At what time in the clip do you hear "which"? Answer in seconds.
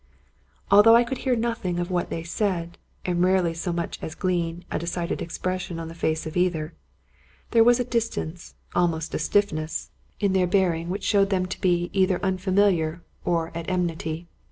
10.89-11.03